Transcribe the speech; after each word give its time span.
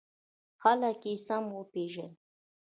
خلک 0.61 0.99
یې 1.07 1.13
سم 1.25 1.43
وپېژني. 1.57 2.15